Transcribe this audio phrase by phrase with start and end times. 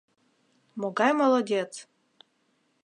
[0.79, 1.71] Могай молодец!..